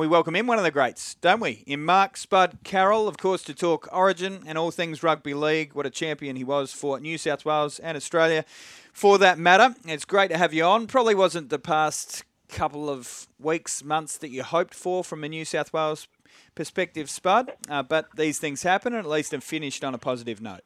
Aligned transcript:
And 0.00 0.08
we 0.08 0.12
welcome 0.14 0.34
in 0.34 0.46
one 0.46 0.56
of 0.56 0.64
the 0.64 0.70
greats, 0.70 1.16
don't 1.16 1.40
we? 1.40 1.62
In 1.66 1.84
Mark 1.84 2.16
Spud 2.16 2.60
Carroll, 2.64 3.06
of 3.06 3.18
course, 3.18 3.42
to 3.42 3.52
talk 3.52 3.86
Origin 3.92 4.42
and 4.46 4.56
all 4.56 4.70
things 4.70 5.02
rugby 5.02 5.34
league. 5.34 5.74
What 5.74 5.84
a 5.84 5.90
champion 5.90 6.36
he 6.36 6.42
was 6.42 6.72
for 6.72 6.98
New 6.98 7.18
South 7.18 7.44
Wales 7.44 7.78
and 7.78 7.98
Australia, 7.98 8.46
for 8.94 9.18
that 9.18 9.38
matter. 9.38 9.74
It's 9.84 10.06
great 10.06 10.30
to 10.30 10.38
have 10.38 10.54
you 10.54 10.64
on. 10.64 10.86
Probably 10.86 11.14
wasn't 11.14 11.50
the 11.50 11.58
past 11.58 12.24
couple 12.48 12.88
of 12.88 13.28
weeks, 13.38 13.84
months 13.84 14.16
that 14.16 14.30
you 14.30 14.42
hoped 14.42 14.72
for 14.72 15.04
from 15.04 15.22
a 15.22 15.28
New 15.28 15.44
South 15.44 15.70
Wales 15.70 16.08
perspective, 16.54 17.10
Spud, 17.10 17.52
uh, 17.68 17.82
but 17.82 18.08
these 18.16 18.38
things 18.38 18.62
happen, 18.62 18.94
and 18.94 19.04
at 19.04 19.10
least 19.10 19.32
have 19.32 19.44
finished 19.44 19.84
on 19.84 19.94
a 19.94 19.98
positive 19.98 20.40
note. 20.40 20.62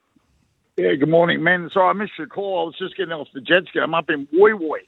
Yeah, 0.76 0.94
good 0.94 1.08
morning, 1.08 1.42
man. 1.42 1.68
Sorry, 1.74 1.88
I 1.88 1.92
missed 1.92 2.12
your 2.18 2.28
call. 2.28 2.60
I 2.60 2.64
was 2.66 2.76
just 2.78 2.96
getting 2.96 3.10
off 3.10 3.26
the 3.34 3.40
jet 3.40 3.64
ski. 3.68 3.80
I'm 3.80 3.94
up 3.94 4.10
in 4.10 4.28
Woy 4.32 4.52
Woy. 4.56 4.78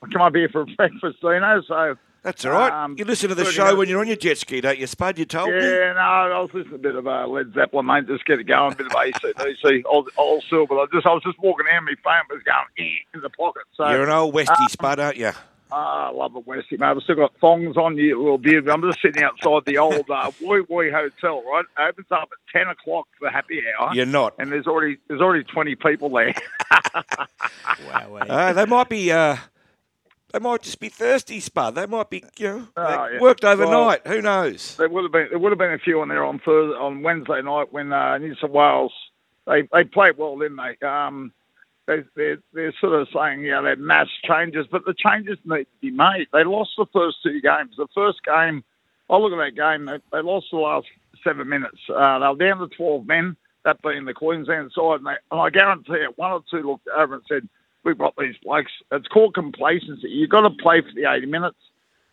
I 0.00 0.06
come 0.12 0.22
up 0.22 0.36
here 0.36 0.48
for 0.48 0.64
breakfast, 0.76 1.20
Dino, 1.20 1.60
so 1.66 1.96
that's 2.26 2.44
all 2.44 2.50
right. 2.50 2.72
Um, 2.72 2.96
you 2.98 3.04
listen 3.04 3.28
to 3.28 3.36
the 3.36 3.44
show 3.44 3.76
when 3.76 3.88
you're 3.88 4.00
on 4.00 4.08
your 4.08 4.16
jet 4.16 4.36
ski, 4.36 4.60
don't 4.60 4.76
you, 4.76 4.88
Spud? 4.88 5.16
You 5.16 5.26
told 5.26 5.48
yeah, 5.50 5.60
me. 5.60 5.64
Yeah, 5.64 5.92
no, 5.92 6.00
I 6.00 6.40
was 6.40 6.50
listening 6.52 6.70
to 6.70 6.74
a 6.74 6.78
bit 6.78 6.96
of 6.96 7.06
uh, 7.06 7.24
Led 7.28 7.54
Zeppelin, 7.54 7.86
mate. 7.86 8.08
Just 8.08 8.24
get 8.24 8.40
it 8.40 8.48
going, 8.48 8.72
a 8.72 8.74
bit 8.74 8.86
of 8.86 8.92
ACDC, 8.92 9.82
old, 9.86 10.10
old 10.16 10.42
silver. 10.50 10.74
I 10.74 10.86
just, 10.92 11.06
I 11.06 11.12
was 11.12 11.22
just 11.22 11.38
walking 11.38 11.66
down, 11.66 11.84
my 11.84 11.94
phone 12.02 12.22
was 12.28 12.42
going 12.42 12.66
eh, 12.78 13.04
in 13.14 13.20
the 13.20 13.30
pocket. 13.30 13.62
So 13.76 13.88
you're 13.88 14.02
an 14.02 14.10
old 14.10 14.34
Westie, 14.34 14.58
um, 14.58 14.68
Spud, 14.68 14.98
aren't 14.98 15.18
you? 15.18 15.30
I 15.70 16.10
love 16.10 16.34
a 16.34 16.40
Westie, 16.40 16.80
mate. 16.80 16.86
I've 16.86 17.02
still 17.04 17.14
got 17.14 17.32
thongs 17.40 17.76
on 17.76 17.96
you, 17.96 18.20
little 18.20 18.38
beard. 18.38 18.68
I'm 18.68 18.82
just 18.82 19.00
sitting 19.00 19.22
outside 19.22 19.62
the 19.66 19.78
old 19.78 20.10
uh, 20.10 20.32
Woy 20.42 20.62
Woy 20.66 20.90
Hotel, 20.90 21.44
right? 21.44 21.64
It 21.78 21.80
opens 21.80 22.06
up 22.10 22.28
at 22.32 22.52
ten 22.52 22.66
o'clock 22.66 23.06
for 23.20 23.30
happy 23.30 23.62
hour. 23.78 23.94
You're 23.94 24.06
not, 24.06 24.34
and 24.40 24.50
there's 24.50 24.66
already 24.66 24.98
there's 25.06 25.20
already 25.20 25.44
twenty 25.44 25.76
people 25.76 26.08
there. 26.08 26.34
wow, 27.88 28.16
uh, 28.16 28.52
they 28.52 28.64
might 28.64 28.88
be. 28.88 29.12
Uh, 29.12 29.36
they 30.36 30.42
might 30.42 30.60
just 30.60 30.80
be 30.80 30.90
thirsty, 30.90 31.40
Spud. 31.40 31.76
They 31.76 31.86
might 31.86 32.10
be, 32.10 32.22
you 32.36 32.46
know, 32.46 32.68
oh, 32.76 33.08
yeah. 33.10 33.20
worked 33.20 33.42
overnight. 33.42 34.04
Well, 34.04 34.14
Who 34.14 34.20
knows? 34.20 34.76
There 34.76 34.86
would 34.86 35.04
have 35.04 35.12
been 35.12 35.28
there 35.30 35.38
would 35.38 35.50
have 35.50 35.58
been 35.58 35.72
a 35.72 35.78
few 35.78 36.02
on 36.02 36.08
there 36.08 36.22
on 36.22 36.40
Thursday, 36.40 36.78
on 36.78 37.02
Wednesday 37.02 37.40
night 37.40 37.72
when 37.72 37.90
uh, 37.90 38.18
New 38.18 38.34
South 38.34 38.50
Wales 38.50 38.92
they 39.46 39.62
they 39.72 39.84
played 39.84 40.18
well, 40.18 40.36
didn't 40.36 40.58
they? 40.58 40.86
Um, 40.86 41.32
they 41.86 42.04
they're, 42.14 42.36
they're 42.52 42.74
sort 42.82 43.00
of 43.00 43.08
saying, 43.14 43.44
yeah, 43.44 43.62
they're 43.62 43.76
mass 43.76 44.08
changes, 44.24 44.66
but 44.70 44.84
the 44.84 44.92
changes 44.92 45.38
need 45.46 45.64
to 45.64 45.80
be 45.80 45.90
made. 45.90 46.26
They 46.34 46.44
lost 46.44 46.72
the 46.76 46.84
first 46.92 47.16
two 47.22 47.40
games. 47.40 47.76
The 47.78 47.88
first 47.94 48.22
game, 48.22 48.62
I 49.08 49.16
look 49.16 49.32
at 49.32 49.38
that 49.38 49.56
game. 49.56 49.86
They, 49.86 50.00
they 50.12 50.20
lost 50.20 50.48
the 50.52 50.58
last 50.58 50.86
seven 51.24 51.48
minutes. 51.48 51.78
Uh, 51.88 52.18
they 52.18 52.26
were 52.26 52.36
down 52.36 52.58
to 52.58 52.76
twelve 52.76 53.06
men. 53.06 53.38
That 53.64 53.80
being 53.80 54.04
the 54.04 54.12
Queensland 54.12 54.70
side, 54.72 54.96
and, 54.96 55.06
they, 55.06 55.16
and 55.30 55.40
I 55.40 55.48
guarantee 55.48 55.94
it, 55.94 56.18
one 56.18 56.32
or 56.32 56.42
two 56.50 56.60
looked 56.60 56.88
over 56.94 57.14
and 57.14 57.24
said 57.26 57.48
we've 57.86 57.96
got 57.96 58.14
these 58.18 58.34
blokes. 58.42 58.72
It's 58.92 59.06
called 59.06 59.34
complacency. 59.34 60.08
You've 60.08 60.28
got 60.28 60.42
to 60.42 60.50
play 60.50 60.82
for 60.82 60.92
the 60.94 61.10
80 61.10 61.26
minutes. 61.26 61.56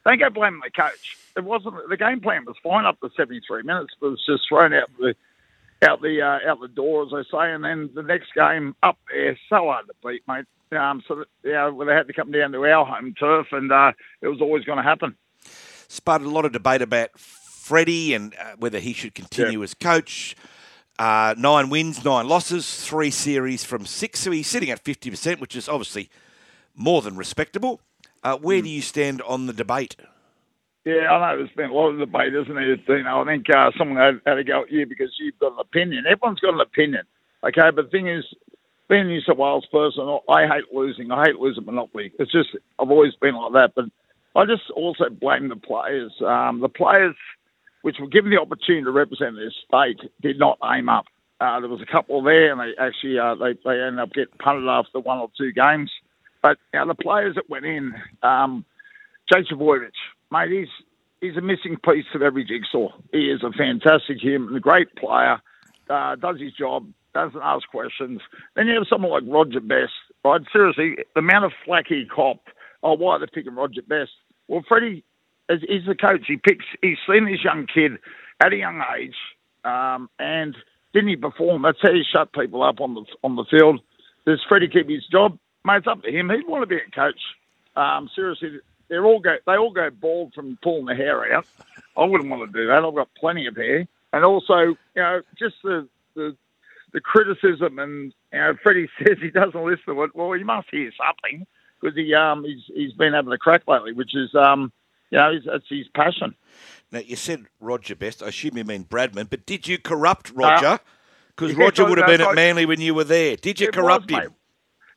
Don't 0.06 0.20
go 0.20 0.30
blaming 0.30 0.62
the 0.64 0.70
coach. 0.70 1.18
It 1.36 1.44
wasn't 1.44 1.76
the 1.90 1.98
game 1.98 2.22
plan 2.22 2.46
was 2.46 2.56
fine 2.64 2.86
up 2.86 3.00
to 3.02 3.10
73 3.18 3.64
minutes, 3.64 3.94
but 4.00 4.12
it's 4.12 4.26
just 4.26 4.44
thrown 4.48 4.74
out 4.74 4.90
the 5.00 5.16
out 5.82 6.02
the 6.02 6.22
uh, 6.22 6.50
out 6.50 6.62
the 6.62 6.68
door, 6.68 7.04
as 7.04 7.10
they 7.12 7.24
say. 7.24 7.52
And 7.52 7.64
then 7.64 7.90
the 7.96 8.04
next 8.04 8.34
game 8.36 8.76
up 8.84 8.98
there, 9.10 9.38
so 9.50 9.66
hard 9.66 9.88
to 9.88 9.94
beat, 10.06 10.22
mate. 10.28 10.46
Um, 10.78 11.02
so 11.08 11.16
that, 11.16 11.28
yeah, 11.44 11.70
well, 11.70 11.88
they 11.88 11.94
had 11.94 12.08
to 12.08 12.14
come 12.14 12.32
down 12.32 12.52
to 12.52 12.66
our 12.66 12.86
home 12.86 13.16
turf, 13.18 13.48
and 13.52 13.72
uh, 13.72 13.94
it 14.22 14.28
was 14.28 14.42
always 14.42 14.64
going 14.66 14.78
to 14.78 14.84
happen. 14.84 15.16
Spud 15.88 16.22
a 16.22 16.30
lot 16.30 16.46
of 16.46 16.52
debate 16.52 16.82
about 16.82 17.18
Freddie 17.18 18.14
and 18.14 18.36
uh, 18.36 18.56
whether 18.58 18.80
he 18.80 18.94
should 18.94 19.16
continue 19.16 19.60
yeah. 19.60 19.64
as 19.64 19.74
coach. 19.74 20.36
Uh, 21.04 21.36
nine 21.38 21.70
wins, 21.70 22.06
nine 22.06 22.30
losses, 22.30 22.82
three 22.82 23.12
series 23.12 23.62
from 23.62 23.86
six. 23.86 24.22
So 24.22 24.32
he's 24.32 24.48
sitting 24.48 24.70
at 24.70 24.82
50%, 24.86 25.42
which 25.42 25.54
is 25.54 25.68
obviously 25.68 26.10
more 26.78 27.02
than 27.02 27.18
respectable. 27.18 27.82
Uh, 28.24 28.38
where 28.38 28.62
mm. 28.62 28.64
do 28.64 28.70
you 28.70 28.82
stand 28.82 29.22
on 29.24 29.46
the 29.46 29.52
debate? 29.52 29.98
Yeah, 30.86 31.12
I 31.12 31.34
know 31.34 31.40
there's 31.40 31.54
been 31.58 31.72
a 31.72 31.74
lot 31.74 31.90
of 31.90 32.00
debate, 32.00 32.34
isn't 32.34 32.56
there? 32.56 32.98
You 32.98 33.04
know, 33.04 33.22
I 33.22 33.26
think 33.26 33.50
uh, 33.50 33.72
someone 33.78 33.98
had, 33.98 34.22
had 34.26 34.36
to 34.36 34.46
go 34.46 34.62
at 34.62 34.72
you 34.72 34.86
because 34.86 35.14
you've 35.20 35.38
got 35.40 35.52
an 35.52 35.60
opinion. 35.60 36.06
Everyone's 36.10 36.40
got 36.40 36.54
an 36.54 36.62
opinion, 36.62 37.04
okay? 37.44 37.70
But 37.76 37.88
the 37.88 37.92
thing 37.92 38.08
is, 38.08 38.24
being 38.88 39.02
a 39.02 39.10
New 39.10 39.20
South 39.20 39.36
Wales 39.36 39.68
person, 39.70 40.08
I 40.30 40.48
hate 40.48 40.74
losing. 40.74 41.12
I 41.12 41.26
hate 41.26 41.36
losing 41.36 41.66
Monopoly. 41.66 42.14
It's 42.18 42.32
just, 42.32 42.56
I've 42.80 42.92
always 42.92 43.16
been 43.16 43.36
like 43.36 43.52
that. 43.52 43.76
But 43.76 43.86
I 44.38 44.46
just 44.46 44.72
also 44.74 45.10
blame 45.10 45.50
the 45.50 45.58
players. 45.58 46.14
Um, 46.26 46.62
the 46.62 46.70
players– 46.70 47.16
which 47.84 47.98
were 48.00 48.08
given 48.08 48.32
the 48.32 48.40
opportunity 48.40 48.84
to 48.84 48.92
represent 48.92 49.36
their 49.36 49.52
state, 49.52 50.00
did 50.22 50.40
not 50.40 50.58
aim 50.74 50.90
up. 50.90 51.06
Uh, 51.40 51.60
there 51.60 51.70
was 51.70 51.82
a 51.82 51.92
couple 51.92 52.24
there, 52.24 52.52
and 52.52 52.60
they 52.60 52.74
actually 52.82 53.20
uh, 53.20 53.36
they 53.36 53.54
they 53.66 53.80
ended 53.80 54.00
up 54.00 54.14
getting 54.14 54.38
punted 54.40 54.68
after 54.68 55.00
one 55.00 55.20
or 55.20 55.30
two 55.38 55.52
games. 55.52 55.92
But 56.42 56.58
you 56.74 56.80
know, 56.80 56.88
the 56.88 56.96
players 56.96 57.36
that 57.36 57.50
went 57.50 57.66
in, 57.66 57.94
um, 58.24 58.66
Trbojevic, 59.32 59.92
mate, 60.32 60.52
he's 60.52 60.68
he's 61.20 61.38
a 61.38 61.42
missing 61.42 61.78
piece 61.84 62.06
of 62.16 62.22
every 62.22 62.46
jigsaw. 62.46 62.90
He 63.12 63.30
is 63.30 63.44
a 63.44 63.52
fantastic 63.52 64.20
human, 64.22 64.56
a 64.56 64.60
great 64.60 64.96
player, 64.96 65.42
uh, 65.90 66.16
does 66.16 66.40
his 66.40 66.54
job, 66.54 66.88
doesn't 67.14 67.42
ask 67.44 67.68
questions. 67.70 68.22
Then 68.56 68.68
you 68.68 68.76
have 68.76 68.88
someone 68.90 69.12
like 69.12 69.24
Roger 69.28 69.60
Best, 69.60 69.92
right? 70.24 70.42
Seriously, 70.54 70.96
the 71.14 71.20
amount 71.20 71.46
of 71.46 71.52
flack 71.66 71.86
he 71.90 72.06
copped. 72.06 72.48
Oh, 72.82 72.94
why 72.94 73.16
are 73.16 73.20
they 73.20 73.26
picking 73.34 73.56
Roger 73.56 73.82
Best? 73.82 74.12
Well, 74.48 74.64
Freddie 74.68 75.04
he's 75.62 75.86
the 75.86 75.96
coach. 75.96 76.26
He 76.28 76.38
picks. 76.38 76.66
He's 76.82 76.98
seen 77.08 77.26
this 77.26 77.44
young 77.44 77.68
kid 77.74 77.94
at 78.42 78.54
a 78.54 78.58
young 78.58 78.84
age, 78.98 79.16
um, 79.64 80.10
and 80.20 80.56
didn't 80.94 81.10
he 81.10 81.16
perform? 81.16 81.64
That's 81.64 81.82
how 81.82 81.92
you 81.92 82.04
shut 82.10 82.34
people 82.34 82.64
up 82.64 82.82
on 82.82 82.94
the 82.94 83.06
on 83.24 83.36
the 83.36 83.46
field. 83.50 83.82
Does 84.26 84.44
Freddie 84.48 84.70
keep 84.70 84.90
his 84.90 85.06
job? 85.12 85.38
Mate, 85.66 85.78
it's 85.78 85.88
up 85.88 86.04
to 86.04 86.12
him. 86.12 86.30
He'd 86.30 86.48
want 86.48 86.64
to 86.64 86.68
be 86.68 86.78
a 86.78 86.96
coach. 86.96 87.20
Um, 87.76 88.10
seriously, 88.16 88.60
they're 88.90 89.06
all 89.06 89.20
go. 89.20 89.36
They 89.46 89.54
all 89.54 89.72
go 89.72 89.90
bald 89.90 90.34
from 90.34 90.58
pulling 90.62 90.86
the 90.86 90.96
hair 90.96 91.34
out. 91.34 91.46
I 91.98 92.06
wouldn't 92.06 92.30
want 92.30 92.52
to 92.52 92.58
do 92.58 92.68
that. 92.68 92.84
I've 92.84 92.96
got 92.96 93.10
plenty 93.16 93.48
of 93.48 93.56
hair, 93.56 93.88
and 94.12 94.26
also, 94.26 94.60
you 94.60 94.78
know, 94.96 95.22
just 95.38 95.56
the 95.64 95.88
the, 96.16 96.36
the 96.92 97.02
criticism. 97.02 97.80
And 97.80 98.14
you 98.32 98.40
know, 98.40 98.56
Freddie 98.62 98.90
says 99.00 99.18
he 99.22 99.30
doesn't 99.30 99.66
listen 99.66 99.96
to 99.96 100.04
it. 100.04 100.16
Well, 100.16 100.34
he 100.34 100.44
must 100.44 100.68
hear 100.70 100.92
something 100.98 101.46
because 101.82 101.96
he 101.96 102.14
um 102.14 102.44
he's 102.44 102.64
he's 102.74 102.94
been 102.94 103.14
having 103.14 103.34
a 103.34 103.38
crack 103.38 103.68
lately, 103.68 103.94
which 103.94 104.16
is 104.16 104.34
um 104.36 104.72
you 105.14 105.20
know, 105.20 105.54
it's 105.54 105.66
his 105.70 105.88
passion. 105.94 106.34
Now, 106.92 107.00
you 107.00 107.16
said 107.16 107.46
Roger 107.60 107.96
Best. 107.96 108.24
I 108.24 108.28
assume 108.30 108.58
you 108.58 108.64
mean 108.64 108.86
Bradman, 108.86 109.30
but 109.30 109.46
did 109.46 109.68
you 109.68 109.78
corrupt 109.78 110.32
Roger? 110.32 110.80
Because 111.36 111.52
uh, 111.52 111.58
yeah, 111.58 111.64
Roger 111.64 111.86
would 111.86 112.00
have 112.00 112.08
been 112.08 112.22
at 112.22 112.34
Manly 112.36 112.66
when 112.66 112.82
you 112.82 112.96
were 112.96 113.04
there. 113.04 113.36
Did 113.36 113.60
you 113.60 113.70
corrupt 113.72 114.12
was, 114.12 114.20
him? 114.20 114.30
Mate. 114.30 114.32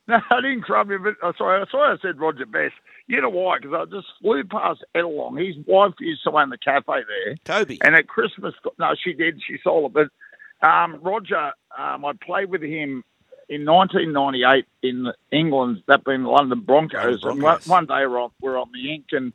No, 0.09 0.21
I 0.31 0.39
didn't 0.39 0.61
corrupt 0.63 0.89
him. 0.89 1.03
But, 1.03 1.15
uh, 1.21 1.33
sorry, 1.37 1.65
sorry, 1.69 1.97
I 1.97 2.01
said 2.01 2.17
Roger 2.17 2.45
Best. 2.45 2.75
You 3.07 3.21
know 3.21 3.29
why? 3.29 3.57
Because 3.57 3.73
I 3.77 3.93
just 3.93 4.07
flew 4.21 4.41
past 4.45 4.81
Ettalong. 4.95 5.37
His 5.37 5.57
wife 5.67 5.95
used 5.99 6.23
to 6.23 6.31
own 6.31 6.49
the 6.49 6.57
cafe 6.57 7.01
there. 7.05 7.35
Toby. 7.43 7.77
And 7.83 7.93
at 7.93 8.07
Christmas, 8.07 8.53
no, 8.79 8.95
she 9.03 9.11
did. 9.11 9.41
She 9.45 9.57
sold 9.61 9.97
it. 9.97 10.09
But 10.61 10.65
um, 10.65 11.01
Roger, 11.01 11.51
um, 11.77 12.05
I 12.05 12.13
played 12.25 12.49
with 12.49 12.61
him 12.61 13.03
in 13.49 13.65
1998 13.65 14.65
in 14.81 15.07
England, 15.29 15.83
that 15.89 16.05
being 16.05 16.23
the 16.23 16.29
London 16.29 16.61
Broncos. 16.61 17.21
Broncos. 17.21 17.23
And 17.25 17.43
one, 17.43 17.59
one 17.65 17.85
day 17.85 18.07
we're 18.07 18.21
on, 18.21 18.31
we're 18.39 18.57
on 18.57 18.71
the 18.71 18.93
ink 18.93 19.07
and 19.11 19.33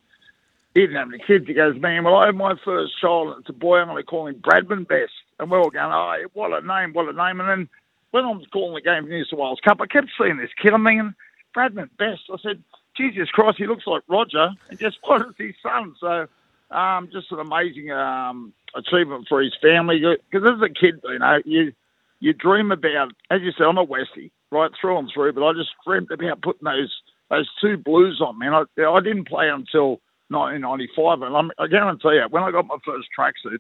he 0.75 0.81
didn't 0.81 0.97
have 0.97 1.09
any 1.09 1.23
kids. 1.27 1.47
He 1.47 1.55
goes, 1.55 1.79
man, 1.81 2.05
well, 2.05 2.17
I 2.17 2.27
had 2.27 2.35
my 2.35 2.55
first 2.65 2.99
child, 3.01 3.29
and 3.29 3.41
it's 3.41 3.51
a 3.51 3.53
boy. 3.53 3.79
I'm 3.79 3.89
going 3.89 4.03
to 4.03 4.07
call 4.07 4.27
him 4.27 4.37
Bradman 4.37 4.89
Best. 4.89 5.13
And 5.39 5.51
we're 5.51 5.61
all 5.61 5.71
going, 5.71 5.93
oh, 5.93 6.29
what 6.33 6.53
a 6.53 6.67
name, 6.67 6.93
what 6.93 7.09
a 7.09 7.13
name. 7.13 7.41
And 7.41 7.49
then 7.49 7.69
when 8.11 8.25
I 8.25 8.31
was 8.31 8.47
calling 8.53 8.75
the 8.75 8.81
game 8.81 9.05
for 9.05 9.11
New 9.11 9.25
South 9.25 9.39
Wales 9.39 9.61
Cup, 9.65 9.81
I 9.81 9.87
kept 9.87 10.09
seeing 10.19 10.39
this 10.39 10.51
kid. 10.61 10.73
I'm 10.73 10.85
thinking, 10.85 11.15
Bradman 11.55 11.91
Best. 11.99 12.23
I 12.33 12.37
said, 12.43 12.63
Jesus 12.97 13.29
Christ, 13.31 13.59
he 13.59 13.67
looks 13.67 13.87
like 13.87 14.03
Roger. 14.09 14.51
And 14.71 14.79
guess 14.79 14.93
what? 15.03 15.23
It's 15.23 15.39
his 15.39 15.55
son. 15.63 15.95
So 16.01 16.27
um, 16.75 17.09
just 17.13 17.33
an 17.33 17.41
amazing 17.41 17.91
um, 17.91 18.53
achievement 18.75 19.27
for 19.29 19.43
his 19.43 19.55
family. 19.61 20.01
Because 20.31 20.49
as 20.49 20.63
a 20.63 20.69
kid, 20.69 21.01
you 21.05 21.19
know, 21.19 21.39
you 21.45 21.73
you 22.21 22.33
dream 22.33 22.71
about, 22.71 23.11
as 23.31 23.41
you 23.43 23.51
said, 23.51 23.65
I'm 23.65 23.79
a 23.79 23.85
Westie, 23.85 24.31
right, 24.53 24.71
through 24.81 24.99
and 24.99 25.11
through, 25.13 25.33
but 25.33 25.45
I 25.45 25.53
just 25.55 25.71
dreamt 25.85 26.11
about 26.13 26.41
putting 26.41 26.65
those 26.65 26.93
those 27.31 27.49
two 27.61 27.77
blues 27.77 28.21
on, 28.25 28.39
man. 28.39 28.53
I, 28.55 28.65
I 28.85 29.01
didn't 29.01 29.27
play 29.27 29.49
until 29.49 30.01
1995, 30.33 31.23
and 31.23 31.37
I'm, 31.37 31.51
I 31.59 31.67
guarantee 31.67 32.15
you, 32.15 32.27
when 32.31 32.43
I 32.43 32.51
got 32.51 32.67
my 32.67 32.79
first 32.85 33.09
tracksuit, 33.17 33.59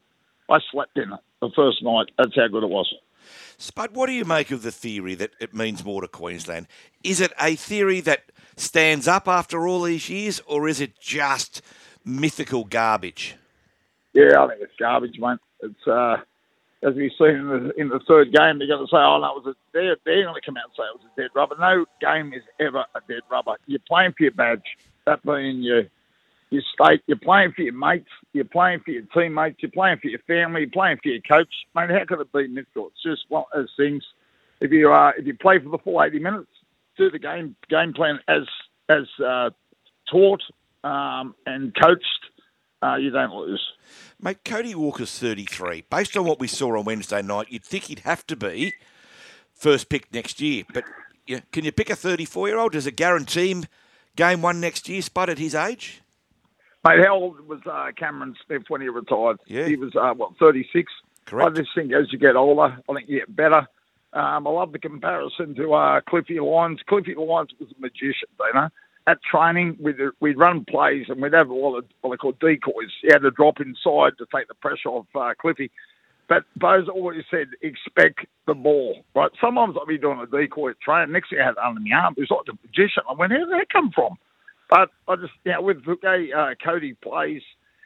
I 0.51 0.59
slept 0.71 0.97
in 0.97 1.13
it 1.13 1.21
the 1.41 1.51
first 1.55 1.83
night. 1.83 2.07
That's 2.19 2.35
how 2.35 2.49
good 2.49 2.65
it 2.65 2.71
was. 2.71 2.93
Spud, 3.59 3.95
what 3.95 4.07
do 4.07 4.13
you 4.13 4.25
make 4.25 4.51
of 4.51 4.63
the 4.63 4.73
theory 4.73 5.15
that 5.15 5.31
it 5.41 5.55
means 5.55 5.85
more 5.85 6.01
to 6.01 6.09
Queensland? 6.09 6.67
Is 7.05 7.21
it 7.21 7.33
a 7.41 7.55
theory 7.55 8.01
that 8.01 8.25
stands 8.57 9.07
up 9.07 9.29
after 9.29 9.67
all 9.67 9.83
these 9.83 10.09
years, 10.09 10.41
or 10.47 10.69
is 10.69 10.81
it 10.81 10.99
just 10.99 11.63
mythical 12.05 12.65
garbage? 12.65 13.37
Yeah, 14.13 14.43
I 14.43 14.49
think 14.49 14.63
it's 14.63 14.73
garbage, 14.79 15.19
mate. 15.19 15.39
It's 15.61 15.87
uh, 15.87 16.17
as 16.83 16.95
we've 16.95 17.13
seen 17.17 17.37
in 17.37 17.49
the, 17.49 17.73
in 17.81 17.89
the 17.89 18.01
third 18.07 18.33
game, 18.33 18.59
they're 18.59 18.69
going 18.69 18.85
to 18.85 18.91
say, 18.91 18.99
"Oh 18.99 19.19
no, 19.21 19.37
it 19.37 19.45
was 19.45 19.55
a, 19.55 19.55
they're, 19.73 19.97
they're 20.05 20.25
going 20.25 20.35
to 20.35 20.45
come 20.45 20.57
out 20.57 20.65
and 20.65 20.75
say 20.77 20.83
it 20.83 21.01
was 21.01 21.07
a 21.17 21.21
dead 21.21 21.31
rubber." 21.35 21.57
No 21.59 21.87
game 22.01 22.33
is 22.33 22.43
ever 22.61 22.85
a 22.95 23.01
dead 23.09 23.23
rubber. 23.31 23.57
You're 23.67 23.81
playing 23.87 24.13
for 24.17 24.25
your 24.25 24.33
badge. 24.33 24.77
That 25.07 25.23
being 25.25 25.63
you 25.63 25.89
your 26.53 26.63
state, 26.75 27.03
you're 27.07 27.19
playing 27.19 27.53
for 27.53 27.63
your 27.63 27.75
mates, 27.75 28.09
you're 28.33 28.45
playing 28.45 28.81
for 28.81 28.91
your 28.91 29.03
teammates, 29.15 29.57
you're 29.61 29.71
playing 29.71 29.99
for 30.01 30.09
your 30.09 30.21
family, 30.21 30.63
you're 30.63 30.71
playing 30.71 30.99
for 31.03 31.09
your 31.09 31.21
coach. 31.23 31.53
Mate, 31.75 31.91
how 31.91 32.05
could 32.07 32.21
it 32.21 32.33
be 32.33 32.49
mythical? 32.49 32.89
It's 32.89 33.03
just 33.03 33.25
one 33.29 33.45
of 33.53 33.63
those 33.63 33.73
things. 33.77 34.05
If 34.61 34.71
you 34.71 34.93
uh, 34.93 35.13
if 35.17 35.27
you 35.27 35.37
play 35.37 35.59
for 35.59 35.71
the 35.71 35.79
full 35.79 36.03
80 36.03 36.19
minutes, 36.21 36.51
do 36.97 37.11
the 37.11 37.19
game 37.19 37.57
game 37.69 37.93
plan 37.93 38.21
as 38.29 38.43
as 38.89 39.07
uh, 39.25 39.51
taught 40.11 40.43
um, 40.85 41.35
and 41.47 41.75
coached, 41.75 42.05
uh, 42.83 42.97
you 42.97 43.11
don't 43.11 43.35
lose. 43.35 43.63
Mate, 44.21 44.45
Cody 44.45 44.75
Walker's 44.75 45.19
33. 45.19 45.85
Based 45.91 46.17
on 46.17 46.25
what 46.25 46.39
we 46.39 46.47
saw 46.47 46.79
on 46.79 46.85
Wednesday 46.85 47.23
night, 47.23 47.47
you'd 47.51 47.65
think 47.65 47.85
he'd 47.85 48.01
have 48.01 48.27
to 48.29 48.37
be 48.37 48.75
first 49.55 49.89
pick 49.89 50.13
next 50.13 50.41
year. 50.41 50.65
But 50.73 50.85
yeah, 51.27 51.41
can 51.51 51.65
you 51.65 51.73
pick 51.73 51.91
a 51.91 51.97
34 51.97 52.49
year 52.49 52.59
old? 52.59 52.73
Does 52.73 52.87
it 52.87 52.97
guarantee 52.97 53.51
him 53.51 53.65
game 54.17 54.43
one 54.43 54.61
next 54.61 54.89
year, 54.89 55.03
Spud, 55.03 55.31
at 55.31 55.39
his 55.39 55.55
age? 55.55 56.03
Mate, 56.84 57.05
how 57.05 57.14
old 57.14 57.40
was 57.46 57.61
uh, 57.70 57.93
Cameron 57.96 58.34
Smith 58.44 58.62
when 58.69 58.81
he 58.81 58.88
retired? 58.88 59.38
Yeah. 59.46 59.67
He 59.67 59.76
was, 59.76 59.94
uh, 59.94 60.14
what, 60.14 60.37
36? 60.38 60.93
Correct. 61.26 61.58
I 61.58 61.61
just 61.61 61.70
think 61.75 61.93
as 61.93 62.12
you 62.12 62.19
get 62.19 62.34
older, 62.34 62.76
I 62.88 62.94
think 62.94 63.08
you 63.08 63.20
get 63.20 63.34
better. 63.34 63.69
Um, 64.12 64.46
I 64.46 64.50
love 64.50 64.73
the 64.73 64.79
comparison 64.79 65.55
to 65.55 65.75
uh, 65.75 66.00
Cliffy 66.02 66.40
Lyons. 66.40 66.81
Cliffy 66.87 67.14
Lyons 67.14 67.50
was 67.61 67.70
a 67.70 67.81
magician, 67.81 68.29
you 68.38 68.55
know. 68.55 68.69
At 69.06 69.19
training, 69.23 69.79
we'd, 69.81 69.96
we'd 70.20 70.38
run 70.38 70.64
plays 70.64 71.06
and 71.08 71.20
we'd 71.20 71.32
have 71.32 71.50
a 71.50 71.55
lot 71.55 71.76
of 71.79 71.84
what 72.02 72.11
they 72.11 72.17
call 72.17 72.32
decoys. 72.32 72.90
He 73.00 73.08
had 73.11 73.23
to 73.23 73.31
drop 73.31 73.61
inside 73.61 74.19
to 74.19 74.26
take 74.34 74.49
the 74.49 74.55
pressure 74.55 74.90
off 74.90 75.06
uh, 75.14 75.32
Cliffy. 75.40 75.70
But 76.29 76.44
Bozo 76.58 76.90
always 76.90 77.25
said, 77.31 77.49
expect 77.62 78.26
the 78.46 78.55
ball, 78.55 79.05
right? 79.14 79.31
Sometimes 79.40 79.76
I'd 79.81 79.88
be 79.88 79.99
doing 79.99 80.20
a 80.20 80.26
decoy 80.26 80.70
at 80.70 80.81
training. 80.81 81.12
Next 81.12 81.31
thing 81.31 81.40
I 81.40 81.46
had 81.46 81.58
under 81.58 81.81
my 81.81 81.96
arm. 81.96 82.14
It 82.17 82.20
was 82.20 82.31
like 82.31 82.55
a 82.55 82.58
magician. 82.67 83.02
I 83.08 83.14
went, 83.14 83.32
how 83.32 83.38
did 83.38 83.50
that 83.50 83.70
come 83.73 83.90
from? 83.93 84.17
But 84.73 84.89
I 85.07 85.17
just, 85.17 85.35
you 85.45 85.53
know, 85.53 85.61
with 85.61 85.85
the 85.85 85.99
way 86.03 86.33
uh, 86.33 86.55
Cody 86.65 86.95
plays, 86.95 87.43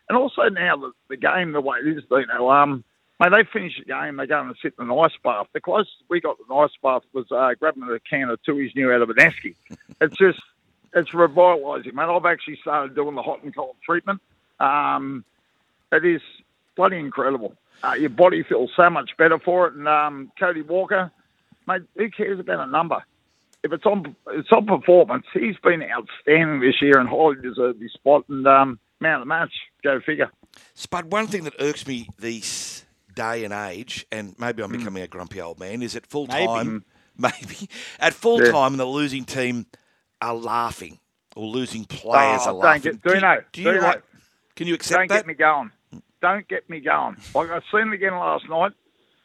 and 0.09 0.17
also 0.17 0.43
now 0.43 0.77
the, 0.77 0.93
the 1.09 1.17
game, 1.17 1.51
the 1.51 1.61
way 1.61 1.79
it 1.79 1.99
is, 1.99 2.05
you 2.09 2.27
know, 2.29 2.49
um, 2.49 2.85
Mate, 3.19 3.33
they 3.33 3.45
finish 3.51 3.73
the 3.77 3.87
game, 3.87 4.17
they 4.17 4.27
go 4.27 4.41
and 4.41 4.55
sit 4.63 4.75
in 4.79 4.87
the 4.87 4.95
ice 4.95 5.11
bath. 5.25 5.47
The 5.53 5.61
closest 5.61 5.97
we 6.09 6.21
got 6.21 6.37
to 6.37 6.45
the 6.47 6.55
ice 6.55 6.71
bath 6.81 7.03
was 7.13 7.25
uh, 7.33 7.55
grabbing 7.59 7.83
a 7.85 7.99
can 7.99 8.29
of 8.29 8.41
Tooheys 8.43 8.77
New 8.77 8.93
out 8.93 9.03
of 9.03 9.11
an 9.11 9.17
esky. 9.17 9.57
It's 10.01 10.17
just, 10.17 10.39
it's 10.95 11.11
revitalising, 11.11 11.95
mate. 11.95 12.05
I've 12.05 12.27
actually 12.27 12.59
started 12.61 12.95
doing 12.95 13.17
the 13.17 13.23
hot 13.23 13.43
and 13.43 13.53
cold 13.53 13.77
treatment. 13.83 14.21
Um, 14.61 15.25
it 15.91 16.05
is 16.05 16.21
bloody 16.77 16.99
incredible. 16.99 17.57
Uh, 17.83 17.95
your 17.99 18.11
body 18.11 18.45
feels 18.45 18.71
so 18.77 18.91
much 18.91 19.17
better 19.17 19.39
for 19.39 19.69
it. 19.69 19.75
And 19.75 19.89
um, 19.89 20.31
Cody 20.39 20.63
Walker, 20.63 21.11
mate, 21.67 21.83
who 21.97 22.11
cares 22.11 22.39
about 22.39 22.69
a 22.69 22.71
number? 22.71 23.03
If 23.67 23.73
it's 23.73 23.85
on, 23.87 24.15
it's 24.29 24.51
on 24.53 24.65
performance. 24.67 25.27
He's 25.35 25.57
been 25.63 25.83
outstanding 25.83 26.61
this 26.61 26.81
year 26.81 26.99
and 26.99 27.09
highly 27.09 27.35
deserved 27.43 27.83
his 27.83 27.93
spot. 27.93 28.25
And 28.29 28.47
um, 28.47 28.79
man 29.01 29.15
of 29.15 29.21
the 29.23 29.27
match, 29.27 29.53
go 29.83 29.99
figure. 30.01 30.31
Spud, 30.75 31.11
one 31.11 31.27
thing 31.27 31.43
that 31.45 31.55
irks 31.59 31.85
me 31.87 32.09
these 32.19 32.85
day 33.15 33.43
and 33.45 33.53
age, 33.53 34.07
and 34.13 34.35
maybe. 34.39 34.63
I'm 34.63 34.71
becoming 34.71 35.03
a 35.03 35.09
grumpy 35.09 35.41
old 35.41 35.59
man, 35.59 35.83
is 35.83 35.97
at 35.97 36.07
full 36.07 36.27
time, 36.29 36.85
maybe, 37.19 37.69
at 37.99 38.15
full 38.15 38.41
Yeah. 38.45 38.53
time, 38.53 38.77
the 38.77 38.85
losing 38.87 39.25
team 39.25 39.67
are 40.23 40.35
laughing 40.35 41.01
or 41.35 41.47
losing 41.47 41.85
players 41.87 42.43
Oh, 42.45 42.51
are 42.51 42.53
laughing. 42.55 42.83
get- 42.83 43.03
do 43.03 43.21
know, 43.21 43.37
do 43.53 43.63
you 43.63 43.73
do 43.73 43.81
like, 43.81 43.97
know. 43.97 44.03
can 44.55 44.67
you 44.69 44.75
accept 44.75 45.09
that? 45.09 45.09
Don't 45.09 45.19
get 45.19 45.27
me 45.27 45.35
going. 45.35 45.71
Don't 46.23 46.49
get 46.49 46.71
me 46.71 46.81
going. 46.81 47.17
Like 47.35 47.51
I 47.51 47.61
seen 47.73 47.89
it 47.89 47.95
again 47.95 48.13
last 48.13 48.49
night. 48.49 48.73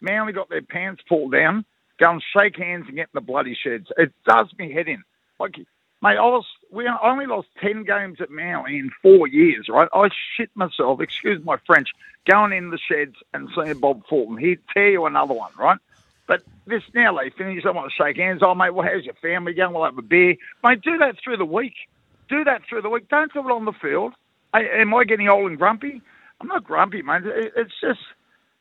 Manly 0.02 0.34
got 0.34 0.50
their 0.50 0.62
pants 0.64 1.04
pulled 1.08 1.32
down, 1.32 1.64
go 2.02 2.12
and 2.12 2.24
shake 2.36 2.58
hands 2.58 2.86
and 2.88 2.96
get 2.98 3.10
in 3.14 3.14
the 3.14 3.22
bloody 3.22 3.56
sheds. 3.56 3.88
It 3.98 4.12
does 4.26 4.48
me 4.58 4.74
head 4.74 4.88
in. 4.88 5.04
Like, 5.40 5.58
mate, 6.02 6.18
I 6.18 6.22
was 6.22 6.46
we 6.72 6.90
only 7.02 7.28
lost 7.28 7.48
ten 7.62 7.84
games 7.84 8.20
at 8.20 8.32
Manly 8.32 8.78
in 8.80 8.92
four 9.02 9.28
years, 9.28 9.70
right? 9.70 9.88
I 9.94 10.10
shit 10.36 10.50
myself. 10.56 11.00
Excuse 11.00 11.44
my 11.46 11.58
French. 11.66 11.90
Going 12.30 12.54
in 12.54 12.70
the 12.70 12.78
sheds 12.78 13.16
and 13.34 13.50
seeing 13.56 13.80
Bob 13.80 14.04
Fulton, 14.08 14.38
he'd 14.38 14.60
tear 14.74 14.92
you 14.92 15.06
another 15.06 15.34
one, 15.34 15.52
right? 15.58 15.80
But 16.28 16.44
this 16.68 16.84
now 16.94 17.18
they 17.18 17.30
finish. 17.32 17.66
I 17.66 17.72
want 17.72 17.92
to 17.92 17.96
shake 18.04 18.18
hands. 18.18 18.42
Oh, 18.44 18.54
mate, 18.54 18.74
well, 18.74 18.88
how's 18.88 19.06
your 19.06 19.16
family 19.16 19.54
going? 19.54 19.74
We'll 19.74 19.86
have 19.86 19.98
a 19.98 20.04
beer. 20.04 20.36
Mate, 20.64 20.82
do 20.82 20.98
that 21.00 21.16
through 21.24 21.38
the 21.38 21.46
week. 21.46 21.74
Do 22.30 22.44
that 22.44 22.62
through 22.70 22.84
the 22.84 22.90
week. 22.90 23.10
Don't 23.10 23.34
do 23.34 23.40
it 23.40 23.52
on 23.52 23.66
the 23.66 23.74
field. 23.74 24.14
I, 24.54 24.62
am 24.64 24.94
I 24.94 25.04
getting 25.04 25.30
old 25.30 25.50
and 25.50 25.58
grumpy? 25.58 26.02
I'm 26.40 26.48
not 26.48 26.64
grumpy, 26.64 27.02
mate. 27.02 27.26
It, 27.26 27.54
it's 27.56 27.74
just 27.82 28.00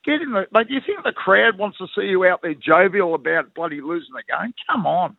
get 0.05 0.23
in 0.23 0.33
the. 0.33 0.47
Like, 0.53 0.69
you 0.71 0.81
think 0.85 1.03
the 1.05 1.13
crowd 1.13 1.59
wants 1.59 1.79
to 1.79 1.87
see 1.95 2.07
you 2.07 2.25
out 2.25 2.43
there 2.43 2.55
jovial 2.55 3.15
about 3.15 3.55
bloody 3.55 3.81
losing 3.81 4.15
the 4.15 4.23
game? 4.23 4.55
Come 4.69 4.87
on. 4.87 5.17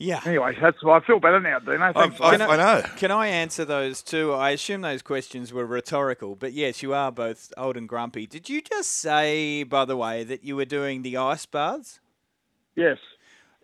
Yeah. 0.00 0.20
Anyway, 0.24 0.56
that's 0.60 0.82
why 0.84 0.98
I 0.98 1.04
feel 1.04 1.18
better 1.18 1.40
now, 1.40 1.58
Dino. 1.58 1.92
Thanks. 1.92 2.20
I, 2.20 2.36
mate. 2.36 2.42
I 2.42 2.56
know. 2.56 2.82
Can 2.96 3.10
I 3.10 3.26
answer 3.26 3.64
those 3.64 4.00
too? 4.00 4.32
I 4.32 4.50
assume 4.50 4.82
those 4.82 5.02
questions 5.02 5.52
were 5.52 5.66
rhetorical, 5.66 6.36
but 6.36 6.52
yes, 6.52 6.84
you 6.84 6.94
are 6.94 7.10
both 7.10 7.52
old 7.56 7.76
and 7.76 7.88
grumpy. 7.88 8.24
Did 8.24 8.48
you 8.48 8.62
just 8.62 8.92
say, 8.92 9.64
by 9.64 9.84
the 9.84 9.96
way, 9.96 10.22
that 10.22 10.44
you 10.44 10.54
were 10.54 10.64
doing 10.64 11.02
the 11.02 11.16
ice 11.16 11.46
baths? 11.46 12.00
yes. 12.76 12.98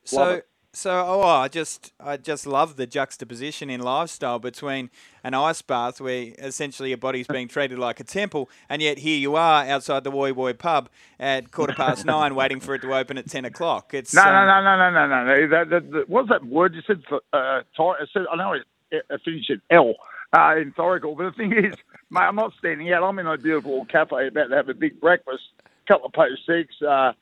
So, 0.06 0.16
Love 0.18 0.34
it. 0.38 0.48
So 0.74 1.04
oh, 1.06 1.22
I 1.22 1.48
just, 1.48 1.92
I 2.00 2.16
just 2.16 2.46
love 2.46 2.76
the 2.76 2.86
juxtaposition 2.86 3.70
in 3.70 3.80
lifestyle 3.80 4.38
between 4.38 4.90
an 5.22 5.32
ice 5.34 5.62
bath 5.62 6.00
where 6.00 6.32
essentially 6.38 6.90
your 6.90 6.98
body's 6.98 7.26
being 7.26 7.48
treated 7.48 7.78
like 7.78 8.00
a 8.00 8.04
temple, 8.04 8.50
and 8.68 8.82
yet 8.82 8.98
here 8.98 9.16
you 9.16 9.36
are 9.36 9.64
outside 9.64 10.04
the 10.04 10.10
Woy 10.10 10.32
Woy 10.32 10.58
pub 10.58 10.90
at 11.18 11.50
quarter 11.50 11.74
past 11.74 12.04
nine, 12.04 12.34
waiting 12.34 12.60
for 12.60 12.74
it 12.74 12.82
to 12.82 12.94
open 12.94 13.16
at 13.18 13.28
ten 13.28 13.44
o'clock. 13.44 13.94
It's 13.94 14.12
No, 14.12 14.22
um, 14.22 14.46
no, 14.46 14.62
no, 14.62 14.76
no, 14.76 14.90
no, 14.90 15.06
no, 15.06 15.24
no. 15.24 15.48
That, 15.48 15.70
that, 15.70 15.92
that, 15.92 16.08
what's 16.08 16.28
that 16.28 16.44
word 16.44 16.74
you 16.74 16.82
said? 16.86 17.02
For, 17.08 17.20
uh, 17.32 17.62
tor- 17.76 17.96
I 18.00 18.06
said 18.12 18.22
I 18.30 18.36
know 18.36 18.52
it, 18.52 18.62
it 18.90 19.20
finished 19.24 19.50
at 19.50 19.58
L 19.70 19.94
uh, 20.36 20.56
in 20.56 20.72
Thorical, 20.72 21.16
but 21.16 21.24
the 21.24 21.32
thing 21.32 21.52
is, 21.52 21.74
mate, 22.10 22.20
I'm 22.20 22.36
not 22.36 22.52
standing 22.58 22.92
out. 22.92 23.04
I'm 23.04 23.18
in 23.18 23.26
a 23.26 23.38
beautiful 23.38 23.86
cafe 23.86 24.28
about 24.28 24.48
to 24.48 24.56
have 24.56 24.68
a 24.68 24.74
big 24.74 25.00
breakfast, 25.00 25.44
couple 25.86 26.06
of 26.06 26.12
post 26.12 26.42
sticks. 26.42 26.74
Uh, 26.82 27.12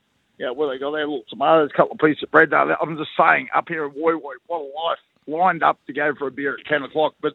yeah, 0.42 0.50
what 0.50 0.72
they 0.72 0.78
got 0.78 0.90
there? 0.90 1.06
Little 1.06 1.22
tomatoes, 1.30 1.70
a 1.72 1.76
couple 1.76 1.92
of 1.92 2.00
pieces 2.00 2.24
of 2.24 2.32
bread. 2.32 2.52
I'm 2.52 2.96
just 2.96 3.10
saying, 3.16 3.48
up 3.54 3.68
here 3.68 3.84
in 3.84 3.92
Woy 3.92 4.14
Woy, 4.14 4.34
what 4.48 4.58
a 4.58 4.64
life! 4.64 4.98
Lined 5.28 5.62
up 5.62 5.78
to 5.86 5.92
go 5.92 6.14
for 6.18 6.26
a 6.26 6.32
beer 6.32 6.58
at 6.58 6.66
ten 6.66 6.82
o'clock, 6.82 7.14
but 7.22 7.34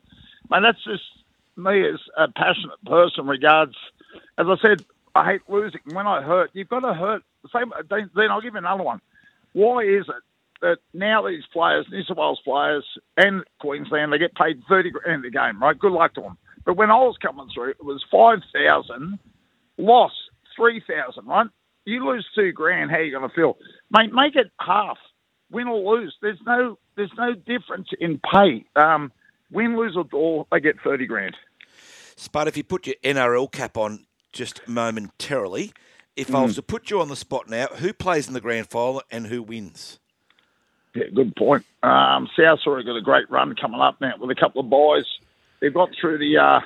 man, 0.49 0.63
that's 0.63 0.83
just 0.83 1.03
me 1.55 1.87
as 1.87 2.01
a 2.17 2.27
passionate 2.27 2.83
person. 2.85 3.25
Regards, 3.25 3.75
as 4.37 4.47
I 4.49 4.55
said, 4.61 4.83
I 5.15 5.23
hate 5.23 5.41
losing. 5.47 5.79
When 5.93 6.05
I 6.05 6.21
hurt, 6.21 6.49
you've 6.51 6.67
got 6.67 6.81
to 6.81 6.93
hurt. 6.93 7.23
Same. 7.53 7.71
Then 7.89 8.09
then 8.13 8.29
I'll 8.29 8.41
give 8.41 8.55
you 8.55 8.59
another 8.59 8.83
one. 8.83 8.99
Why 9.53 9.83
is 9.83 10.03
it 10.09 10.23
that 10.61 10.79
now 10.93 11.25
these 11.25 11.45
players, 11.53 11.85
New 11.89 12.03
South 12.03 12.17
Wales 12.17 12.41
players 12.43 12.85
and 13.15 13.43
Queensland, 13.61 14.11
they 14.11 14.17
get 14.17 14.35
paid 14.35 14.61
30 14.67 14.91
grand 14.91 15.23
a 15.23 15.29
game, 15.29 15.61
right? 15.61 15.79
Good 15.79 15.93
luck 15.93 16.13
to 16.15 16.21
them. 16.21 16.37
But 16.65 16.75
when 16.75 16.91
I 16.91 16.97
was 16.97 17.15
coming 17.21 17.47
through, 17.53 17.69
it 17.69 17.85
was 17.85 18.03
5,000, 18.11 19.17
loss 19.77 20.11
3,000, 20.57 21.25
right? 21.25 21.47
You 21.87 22.05
lose 22.05 22.27
two 22.35 22.51
grand, 22.51 22.91
how 22.91 22.97
are 22.97 23.01
you 23.01 23.17
going 23.17 23.29
to 23.29 23.33
feel? 23.33 23.55
Mate, 23.91 24.11
make 24.13 24.35
it 24.35 24.51
half. 24.59 24.97
Win 25.49 25.69
or 25.69 25.95
lose. 25.95 26.13
There's 26.21 26.39
no 26.45 26.77
there's 26.97 27.13
no 27.17 27.33
difference 27.33 27.87
in 28.01 28.19
pay. 28.29 28.65
Um, 28.75 29.09
win, 29.53 29.77
lose 29.77 29.95
or 29.95 30.03
draw, 30.03 30.43
they 30.51 30.59
get 30.59 30.75
30 30.83 31.05
grand. 31.05 31.37
Spud, 32.17 32.49
if 32.49 32.57
you 32.57 32.65
put 32.65 32.87
your 32.87 32.97
NRL 33.05 33.49
cap 33.49 33.77
on 33.77 34.05
just 34.33 34.67
momentarily, 34.67 35.71
if 36.17 36.35
I 36.35 36.41
was 36.41 36.55
to 36.55 36.61
put 36.61 36.89
you 36.89 36.99
on 36.99 37.07
the 37.07 37.15
spot 37.15 37.47
now, 37.47 37.67
who 37.67 37.93
plays 37.93 38.27
in 38.27 38.33
the 38.33 38.41
grand 38.41 38.69
final 38.69 39.01
and 39.09 39.27
who 39.27 39.41
wins? 39.41 39.99
Yeah, 40.93 41.05
good 41.15 41.37
point. 41.37 41.65
Um, 41.83 42.27
South 42.37 42.59
already 42.67 42.85
got 42.85 42.97
a 42.97 43.01
great 43.01 43.29
run 43.31 43.55
coming 43.55 43.79
up 43.79 44.01
now 44.01 44.15
with 44.19 44.29
a 44.29 44.35
couple 44.35 44.59
of 44.59 44.69
boys. 44.69 45.05
They've 45.61 45.73
got 45.73 45.91
through 46.01 46.17
the 46.17 46.37
uh, 46.37 46.59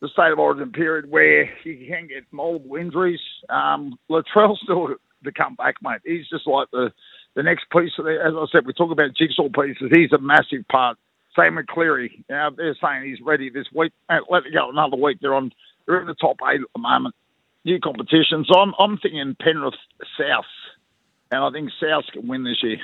the 0.00 0.08
state 0.08 0.32
of 0.32 0.38
origin 0.38 0.72
period 0.72 1.10
where 1.10 1.44
you 1.64 1.86
can 1.88 2.06
get 2.08 2.24
multiple 2.30 2.76
injuries. 2.76 3.20
Um, 3.48 3.98
Latrell's 4.10 4.60
still 4.62 4.88
to, 4.88 4.96
to 5.24 5.32
come 5.32 5.54
back, 5.56 5.76
mate. 5.82 6.00
He's 6.04 6.28
just 6.28 6.46
like 6.46 6.68
the 6.72 6.90
the 7.34 7.42
next 7.42 7.66
piece 7.72 7.92
of 7.98 8.04
the. 8.04 8.12
As 8.24 8.34
I 8.36 8.46
said, 8.52 8.66
we 8.66 8.72
talk 8.72 8.90
about 8.92 9.14
jigsaw 9.16 9.48
pieces. 9.48 9.90
He's 9.92 10.12
a 10.12 10.18
massive 10.18 10.66
part. 10.70 10.98
Same 11.38 11.56
with 11.56 11.66
Cleary. 11.66 12.24
Now 12.28 12.50
they're 12.50 12.76
saying 12.82 13.04
he's 13.04 13.20
ready 13.24 13.50
this 13.50 13.66
week. 13.74 13.92
Uh, 14.08 14.18
Let 14.30 14.46
it 14.46 14.52
go 14.54 14.70
another 14.70 14.96
week. 14.96 15.18
They're 15.20 15.34
on. 15.34 15.52
They're 15.86 16.00
in 16.00 16.06
the 16.06 16.14
top 16.14 16.36
eight 16.50 16.60
at 16.60 16.66
the 16.74 16.80
moment. 16.80 17.14
New 17.64 17.80
competition. 17.80 18.44
So 18.50 18.58
I'm 18.60 18.72
I'm 18.78 18.98
thinking 18.98 19.36
Penrith 19.40 19.74
South, 20.18 20.44
and 21.30 21.42
I 21.42 21.50
think 21.50 21.70
South 21.80 22.04
can 22.12 22.28
win 22.28 22.44
this 22.44 22.62
year. 22.62 22.78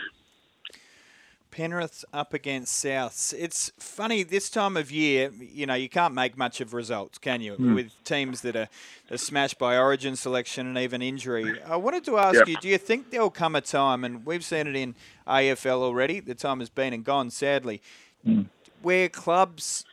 Penrith's 1.54 2.04
up 2.12 2.34
against 2.34 2.84
Souths. 2.84 3.32
It's 3.32 3.70
funny 3.78 4.25
this 4.25 4.50
time 4.50 4.76
of 4.76 4.90
year. 4.90 5.30
You 5.38 5.66
know, 5.66 5.75
you 5.75 5.88
can't 5.88 6.12
make 6.12 6.37
much 6.37 6.61
of 6.61 6.75
results, 6.75 7.16
can 7.18 7.40
you? 7.40 7.54
Hmm. 7.54 7.75
With 7.76 7.92
teams 8.02 8.40
that 8.40 8.56
are, 8.56 8.68
are 9.08 9.16
smashed 9.16 9.56
by 9.56 9.78
Origin 9.78 10.16
selection 10.16 10.66
and 10.66 10.76
even 10.76 11.00
injury. 11.00 11.62
I 11.62 11.76
wanted 11.76 12.04
to 12.06 12.18
ask 12.18 12.34
Yep. 12.34 12.49
you: 12.49 12.56
Do 12.56 12.68
you 12.68 12.78
think 12.78 13.11
there'll 13.11 13.30
come 13.30 13.54
a 13.54 13.61
time, 13.61 14.02
and 14.02 14.26
we've 14.26 14.44
seen 14.44 14.66
it 14.66 14.75
in 14.75 14.96
AFL 15.28 15.80
already? 15.80 16.18
The 16.18 16.34
time 16.34 16.58
has 16.58 16.70
been 16.70 16.92
and 16.92 17.04
gone, 17.04 17.30
sadly, 17.30 17.80
hmm. 18.25 18.42
where 18.82 19.08
clubs 19.08 19.84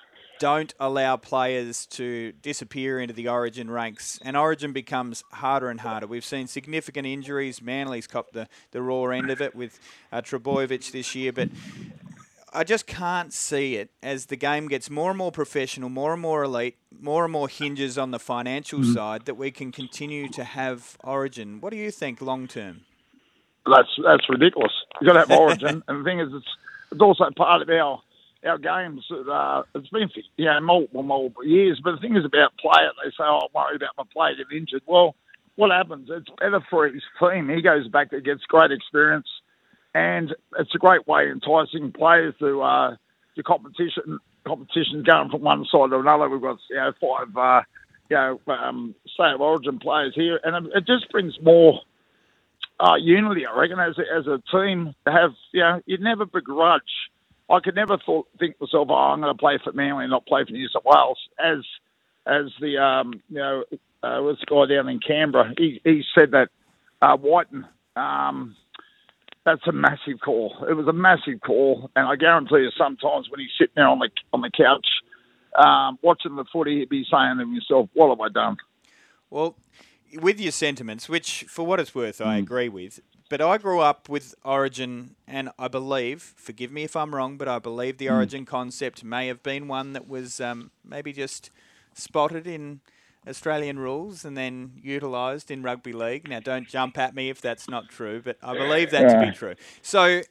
don't 0.41 0.73
allow 0.79 1.17
players 1.17 1.85
to 1.85 2.31
disappear 2.41 2.99
into 2.99 3.13
the 3.13 3.27
Origin 3.27 3.69
ranks, 3.69 4.17
and 4.23 4.35
Origin 4.35 4.73
becomes 4.73 5.23
harder 5.33 5.69
and 5.69 5.81
harder. 5.81 6.07
We've 6.07 6.25
seen 6.25 6.47
significant 6.47 7.05
injuries. 7.05 7.61
Manly's 7.61 8.07
copped 8.07 8.33
the, 8.33 8.47
the 8.71 8.81
raw 8.81 9.03
end 9.09 9.29
of 9.29 9.39
it 9.39 9.53
with 9.53 9.79
uh, 10.11 10.21
Trbojevic 10.21 10.91
this 10.91 11.13
year, 11.13 11.31
but 11.31 11.49
I 12.51 12.63
just 12.63 12.87
can't 12.87 13.31
see 13.31 13.75
it 13.75 13.91
as 14.01 14.25
the 14.25 14.35
game 14.35 14.67
gets 14.67 14.89
more 14.89 15.11
and 15.11 15.17
more 15.19 15.31
professional, 15.31 15.89
more 15.89 16.13
and 16.13 16.21
more 16.23 16.41
elite, 16.41 16.77
more 16.99 17.23
and 17.25 17.31
more 17.31 17.47
hinges 17.47 17.99
on 17.99 18.09
the 18.09 18.19
financial 18.19 18.83
side 18.83 19.25
that 19.25 19.35
we 19.35 19.51
can 19.51 19.71
continue 19.71 20.27
to 20.29 20.43
have 20.43 20.97
Origin. 21.03 21.61
What 21.61 21.69
do 21.69 21.77
you 21.77 21.91
think 21.91 22.19
long 22.19 22.47
term? 22.47 22.81
that's 23.67 23.89
that's 24.03 24.27
ridiculous. 24.27 24.71
You've 24.99 25.07
got 25.07 25.13
to 25.13 25.19
have 25.19 25.39
origin, 25.39 25.83
and 25.87 25.99
the 25.99 26.03
thing 26.03 26.19
is, 26.19 26.29
it's 26.33 26.47
it's 26.91 27.01
also 27.01 27.29
part 27.37 27.61
of 27.61 27.69
our 27.69 28.01
our 28.45 28.57
games. 28.57 29.05
Uh, 29.11 29.63
it's 29.75 29.89
been 29.89 30.09
you 30.37 30.45
know 30.45 30.59
multiple 30.61 31.03
multiple 31.03 31.45
years. 31.45 31.79
But 31.83 31.93
the 31.93 32.01
thing 32.01 32.15
is 32.15 32.25
about 32.25 32.57
player. 32.57 32.91
They 33.03 33.11
say, 33.11 33.23
"Oh, 33.23 33.41
I'm 33.43 33.49
worried 33.53 33.77
about 33.77 33.97
my 33.97 34.03
player 34.11 34.35
getting 34.35 34.59
injured." 34.59 34.83
Well, 34.85 35.15
what 35.55 35.71
happens? 35.71 36.09
It's 36.11 36.29
better 36.39 36.61
for 36.69 36.87
his 36.87 37.03
team. 37.19 37.49
He 37.49 37.61
goes 37.61 37.87
back 37.87 38.11
there, 38.11 38.21
gets 38.21 38.43
great 38.47 38.71
experience, 38.71 39.27
and 39.93 40.33
it's 40.57 40.73
a 40.73 40.79
great 40.79 41.07
way 41.07 41.29
of 41.29 41.31
enticing 41.31 41.91
players 41.91 42.33
to 42.39 42.61
uh, 42.61 42.95
to 43.35 43.43
competition. 43.43 44.19
Competition 44.45 45.03
going 45.03 45.29
from 45.29 45.41
one 45.41 45.65
side 45.71 45.91
to 45.91 45.99
another. 45.99 46.27
We've 46.27 46.41
got 46.41 46.57
you 46.69 46.77
know 46.77 46.93
five 46.99 47.37
uh, 47.37 47.61
you 48.09 48.15
know 48.17 48.41
um, 48.47 48.95
state 49.13 49.35
of 49.35 49.41
origin 49.41 49.77
players 49.77 50.13
here, 50.15 50.39
and 50.43 50.67
it 50.67 50.85
just 50.87 51.11
brings 51.11 51.35
more. 51.41 51.81
Uh, 52.79 52.95
unity, 52.95 53.45
I 53.45 53.55
reckon, 53.55 53.79
as 53.79 53.95
a, 53.99 54.17
as 54.17 54.25
a 54.25 54.41
team, 54.51 54.95
to 55.05 55.11
have 55.11 55.33
you 55.51 55.59
know, 55.61 55.81
you'd 55.85 56.01
never 56.01 56.25
begrudge 56.25 56.81
I 57.51 57.59
could 57.59 57.75
never 57.75 57.97
thought, 57.97 58.27
think 58.39 58.59
myself, 58.61 58.87
oh, 58.89 58.93
I'm 58.93 59.21
going 59.21 59.33
to 59.33 59.37
play 59.37 59.59
for 59.63 59.73
Manly 59.73 60.05
and 60.05 60.11
not 60.11 60.25
play 60.25 60.43
for 60.45 60.51
New 60.51 60.67
South 60.69 60.83
Wales. 60.85 61.19
As 61.37 61.59
as 62.25 62.45
the 62.61 62.77
um, 62.77 63.21
you 63.29 63.37
know, 63.37 63.63
uh, 64.03 64.21
this 64.23 64.37
guy 64.47 64.65
down 64.67 64.87
in 64.87 64.99
Canberra, 64.99 65.53
he, 65.57 65.81
he 65.83 66.03
said 66.17 66.31
that 66.31 66.49
uh, 67.01 67.17
Wighton, 67.19 67.65
um, 67.95 68.55
that's 69.45 69.67
a 69.67 69.71
massive 69.71 70.19
call. 70.23 70.65
It 70.69 70.73
was 70.73 70.87
a 70.87 70.93
massive 70.93 71.41
call, 71.41 71.89
and 71.95 72.07
I 72.07 72.15
guarantee 72.15 72.57
you, 72.57 72.69
sometimes 72.77 73.29
when 73.29 73.39
he's 73.39 73.49
sitting 73.57 73.73
there 73.75 73.87
on 73.87 73.99
the 73.99 74.09
on 74.33 74.41
the 74.41 74.51
couch 74.55 74.87
um, 75.55 75.97
watching 76.01 76.35
the 76.35 76.45
footy, 76.51 76.79
he'd 76.79 76.89
be 76.89 77.05
saying 77.11 77.37
to 77.37 77.45
himself, 77.45 77.89
"What 77.93 78.09
have 78.09 78.21
I 78.21 78.29
done?" 78.29 78.57
Well, 79.29 79.55
with 80.21 80.39
your 80.39 80.51
sentiments, 80.51 81.09
which 81.09 81.45
for 81.47 81.65
what 81.65 81.79
it's 81.79 81.95
worth, 81.95 82.21
I 82.21 82.37
agree 82.37 82.69
with. 82.69 82.99
But 83.31 83.39
I 83.39 83.57
grew 83.57 83.79
up 83.79 84.09
with 84.09 84.35
Origin, 84.43 85.15
and 85.25 85.51
I 85.57 85.69
believe, 85.69 86.33
forgive 86.35 86.69
me 86.69 86.83
if 86.83 86.97
I'm 86.97 87.15
wrong, 87.15 87.37
but 87.37 87.47
I 87.47 87.59
believe 87.59 87.97
the 87.97 88.09
Origin 88.09 88.45
concept 88.45 89.05
may 89.05 89.27
have 89.27 89.41
been 89.41 89.69
one 89.69 89.93
that 89.93 90.05
was 90.05 90.41
um, 90.41 90.69
maybe 90.83 91.13
just 91.13 91.49
spotted 91.93 92.45
in 92.45 92.81
Australian 93.25 93.79
rules 93.79 94.25
and 94.25 94.35
then 94.35 94.73
utilised 94.83 95.49
in 95.49 95.63
rugby 95.63 95.93
league. 95.93 96.27
Now, 96.27 96.41
don't 96.41 96.67
jump 96.67 96.97
at 96.97 97.15
me 97.15 97.29
if 97.29 97.39
that's 97.39 97.69
not 97.69 97.87
true, 97.87 98.21
but 98.21 98.35
I 98.43 98.53
believe 98.53 98.91
that 98.91 99.07
to 99.07 99.25
be 99.25 99.31
true. 99.31 99.55
So 99.81 100.23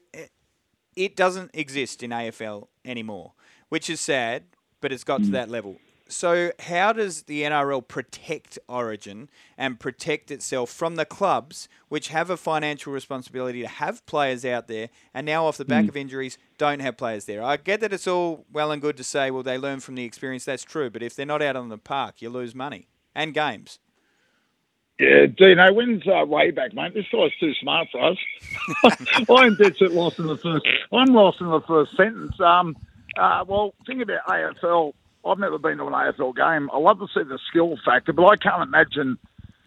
it 0.94 1.16
doesn't 1.16 1.52
exist 1.54 2.02
in 2.02 2.10
AFL 2.10 2.66
anymore, 2.84 3.32
which 3.70 3.88
is 3.88 4.02
sad, 4.02 4.42
but 4.82 4.92
it's 4.92 5.04
got 5.04 5.22
to 5.22 5.30
that 5.30 5.48
level. 5.48 5.78
So, 6.10 6.52
how 6.58 6.92
does 6.92 7.22
the 7.22 7.42
NRL 7.42 7.86
protect 7.86 8.58
Origin 8.68 9.28
and 9.56 9.78
protect 9.78 10.30
itself 10.30 10.70
from 10.70 10.96
the 10.96 11.04
clubs, 11.04 11.68
which 11.88 12.08
have 12.08 12.30
a 12.30 12.36
financial 12.36 12.92
responsibility 12.92 13.62
to 13.62 13.68
have 13.68 14.04
players 14.06 14.44
out 14.44 14.66
there, 14.66 14.88
and 15.14 15.24
now 15.24 15.46
off 15.46 15.56
the 15.56 15.64
back 15.64 15.88
of 15.88 15.96
injuries 15.96 16.36
don't 16.58 16.80
have 16.80 16.96
players 16.96 17.26
there? 17.26 17.42
I 17.42 17.56
get 17.56 17.80
that 17.80 17.92
it's 17.92 18.08
all 18.08 18.44
well 18.52 18.72
and 18.72 18.82
good 18.82 18.96
to 18.96 19.04
say, 19.04 19.30
well, 19.30 19.44
they 19.44 19.56
learn 19.56 19.80
from 19.80 19.94
the 19.94 20.04
experience. 20.04 20.44
That's 20.44 20.64
true, 20.64 20.90
but 20.90 21.02
if 21.02 21.14
they're 21.14 21.24
not 21.24 21.42
out 21.42 21.56
on 21.56 21.68
the 21.68 21.78
park, 21.78 22.20
you 22.20 22.28
lose 22.28 22.54
money 22.54 22.88
and 23.14 23.32
games. 23.32 23.78
Yeah, 24.98 25.26
Dino, 25.34 25.72
when's 25.72 26.02
uh, 26.06 26.26
way 26.26 26.50
back, 26.50 26.74
mate? 26.74 26.92
This 26.92 27.06
guy's 27.10 27.30
too 27.40 27.54
smart 27.54 27.88
for 27.90 28.10
us. 28.10 28.18
I'm 29.30 29.56
dead 29.56 29.74
set 29.78 29.92
lost 29.92 30.18
in 30.18 30.26
the 30.26 30.36
first. 30.36 30.66
I'm 30.92 31.14
lost 31.14 31.40
in 31.40 31.46
the 31.46 31.62
first 31.62 31.96
sentence. 31.96 32.38
Um, 32.38 32.76
uh, 33.18 33.44
well, 33.48 33.72
think 33.86 34.02
about 34.02 34.26
AFL. 34.28 34.92
I've 35.24 35.38
never 35.38 35.58
been 35.58 35.78
to 35.78 35.86
an 35.86 35.92
AFL 35.92 36.34
game. 36.36 36.70
I 36.72 36.78
love 36.78 36.98
to 37.00 37.06
see 37.14 37.22
the 37.22 37.38
skill 37.48 37.76
factor, 37.84 38.12
but 38.12 38.26
I 38.26 38.36
can't 38.36 38.62
imagine 38.62 39.18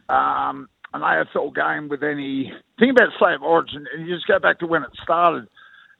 um, 0.09 0.69
an 0.93 1.01
AFL 1.01 1.53
game 1.53 1.89
with 1.89 2.03
any. 2.03 2.53
Think 2.79 2.91
about 2.91 3.13
State 3.17 3.35
of 3.35 3.43
Origin, 3.43 3.85
and 3.93 4.07
you 4.07 4.15
just 4.15 4.27
go 4.27 4.39
back 4.39 4.59
to 4.59 4.67
when 4.67 4.83
it 4.83 4.89
started. 5.01 5.47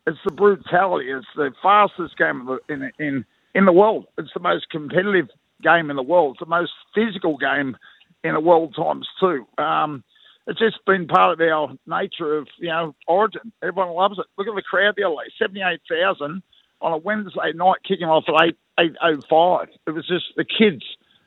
It's 0.06 0.18
the 0.26 0.32
brutality. 0.34 1.12
It's 1.12 1.28
the 1.36 1.52
fastest 1.62 2.18
game 2.18 2.48
in 2.70 2.92
in 3.00 3.26
in 3.56 3.66
the 3.66 3.72
world. 3.72 4.06
It's 4.18 4.34
the 4.34 4.40
most 4.40 4.70
competitive 4.70 5.30
game 5.62 5.90
in 5.90 5.96
the 5.96 6.04
world. 6.04 6.36
It's 6.36 6.40
the 6.42 6.46
most 6.46 6.72
physical 6.94 7.38
game 7.38 7.78
in 8.24 8.34
the 8.34 8.40
world 8.40 8.76
times 8.76 9.08
two. 9.20 9.46
Um, 9.58 10.04
it's 10.48 10.60
just 10.60 10.84
been 10.86 11.08
part 11.08 11.40
of 11.40 11.48
our 11.48 11.74
nature 11.88 12.38
of 12.38 12.48
you 12.58 12.70
know 12.70 12.96
Origin. 13.08 13.52
Everyone 13.62 13.94
loves 13.94 14.20
it. 14.20 14.26
Look 14.38 14.48
at 14.48 14.56
the 14.56 14.62
crowd 14.62 14.96
the 14.98 15.04
other 15.04 15.16
day, 15.16 15.32
seventy 15.40 15.62
eight 15.62 15.82
thousand 15.90 16.44
on 16.82 16.92
a 16.94 16.98
Wednesday 16.98 17.54
night, 17.56 17.78
kicking 17.88 18.08
off 18.08 18.26
at 18.28 18.48
eight 18.48 18.58
eight 18.80 18.96
oh 19.02 19.20
five. 19.30 19.70
It 19.88 19.92
was 19.92 20.08
just 20.08 20.26
the 20.36 20.46
kids 20.46 20.84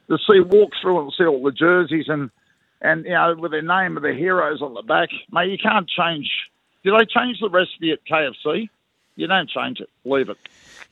to 0.09 0.19
see 0.19 0.41
walk 0.41 0.73
through 0.81 1.00
and 1.03 1.12
see 1.17 1.25
all 1.25 1.43
the 1.43 1.53
jerseys 1.53 2.07
and 2.09 2.31
and 2.81 3.05
you 3.05 3.12
know 3.12 3.35
with 3.38 3.53
their 3.53 3.62
name 3.62 3.97
of 3.97 4.03
the 4.03 4.15
heroes 4.15 4.62
on 4.62 4.75
the 4.75 4.83
back. 4.83 5.09
Mate, 5.33 5.50
you 5.50 5.59
can't 5.59 5.88
change. 5.88 6.31
Do 6.85 6.93
they 6.93 7.05
change 7.07 7.38
the 7.41 7.49
recipe 7.50 7.91
at 7.93 7.99
KFC? 8.11 8.69
You 9.17 9.26
don't 9.26 9.49
change 9.49 9.81
it. 9.81 9.88
Leave 10.05 10.29
it. 10.29 10.37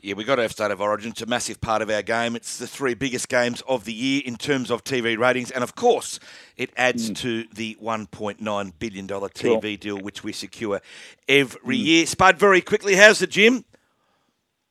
Yeah, 0.01 0.15
we've 0.15 0.27
got 0.27 0.37
to 0.37 0.43
have 0.43 0.53
State 0.53 0.71
of 0.71 0.81
Origin. 0.81 1.11
It's 1.13 1.21
a 1.23 1.27
massive 1.27 1.61
part 1.61 1.83
of 1.83 1.91
our 1.91 2.03
game. 2.03 2.35
It's 2.37 2.59
the 2.59 2.67
three 2.67 2.95
biggest 2.95 3.29
games 3.29 3.63
of 3.69 3.85
the 3.85 3.93
year 3.93 4.23
in 4.25 4.37
terms 4.37 4.71
of 4.71 4.83
TV 4.83 5.17
ratings. 5.19 5.51
And 5.51 5.63
of 5.63 5.75
course, 5.75 6.19
it 6.57 6.71
adds 6.77 7.11
Mm. 7.11 7.17
to 7.19 7.45
the 7.55 7.77
$1.9 7.83 8.73
billion 8.79 9.07
TV 9.07 9.79
deal, 9.79 9.99
which 9.99 10.25
we 10.25 10.33
secure 10.33 10.81
every 11.29 11.77
year. 11.77 12.07
Spud, 12.07 12.39
very 12.39 12.61
quickly, 12.63 12.97
how's 12.97 13.19
the 13.19 13.27
gym? 13.27 13.65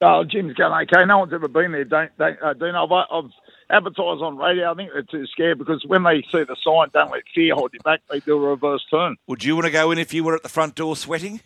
Oh, 0.04 0.24
gym's 0.24 0.54
going 0.54 0.88
okay. 0.90 1.06
No 1.06 1.20
one's 1.20 1.34
ever 1.34 1.48
been 1.48 1.72
there. 1.72 1.86
Don't, 1.86 2.12
don't 2.18 2.38
uh, 2.44 2.54
Dino. 2.54 2.86
I've, 2.86 3.08
I've 3.12 3.32
advertised 3.70 4.22
on 4.22 4.38
radio. 4.38 4.72
I 4.72 4.76
think 4.76 4.92
they're 4.92 5.04
too 5.04 5.26
scared 5.28 5.58
because 5.58 5.84
when 5.88 6.04
they 6.04 6.22
see 6.32 6.44
the 6.44 6.56
sign, 6.64 6.90
don't 6.94 7.12
let 7.12 7.24
fear 7.34 7.56
hold 7.56 7.72
you 7.74 7.80
back. 7.80 8.02
They 8.10 8.20
do 8.20 8.36
a 8.36 8.50
reverse 8.50 8.84
turn. 8.92 9.16
Would 9.28 9.44
you 9.44 9.56
want 9.56 9.66
to 9.66 9.72
go 9.72 9.92
in 9.92 9.98
if 9.98 10.14
you 10.14 10.24
were 10.24 10.36
at 10.36 10.44
the 10.44 10.50
front 10.50 10.76
door 10.76 10.96
sweating? 10.96 11.42